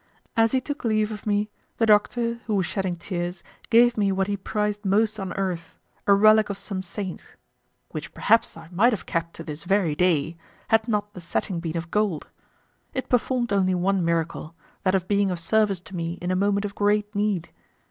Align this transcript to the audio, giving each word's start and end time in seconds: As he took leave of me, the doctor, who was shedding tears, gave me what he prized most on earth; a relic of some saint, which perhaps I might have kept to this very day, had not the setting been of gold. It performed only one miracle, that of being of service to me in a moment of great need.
As 0.35 0.51
he 0.51 0.59
took 0.59 0.83
leave 0.83 1.11
of 1.11 1.27
me, 1.27 1.51
the 1.77 1.85
doctor, 1.85 2.39
who 2.47 2.55
was 2.55 2.65
shedding 2.65 2.95
tears, 2.95 3.43
gave 3.69 3.97
me 3.97 4.11
what 4.11 4.25
he 4.25 4.35
prized 4.35 4.83
most 4.83 5.19
on 5.19 5.31
earth; 5.33 5.77
a 6.07 6.13
relic 6.15 6.49
of 6.49 6.57
some 6.57 6.81
saint, 6.81 7.35
which 7.91 8.11
perhaps 8.11 8.57
I 8.57 8.67
might 8.71 8.93
have 8.93 9.05
kept 9.05 9.35
to 9.35 9.43
this 9.43 9.63
very 9.63 9.93
day, 9.93 10.37
had 10.69 10.87
not 10.87 11.13
the 11.13 11.21
setting 11.21 11.59
been 11.59 11.77
of 11.77 11.91
gold. 11.91 12.25
It 12.95 13.09
performed 13.09 13.53
only 13.53 13.75
one 13.75 14.03
miracle, 14.03 14.55
that 14.81 14.95
of 14.95 15.07
being 15.07 15.29
of 15.29 15.39
service 15.39 15.79
to 15.81 15.95
me 15.95 16.13
in 16.19 16.31
a 16.31 16.35
moment 16.35 16.65
of 16.65 16.73
great 16.73 17.13
need. 17.13 17.49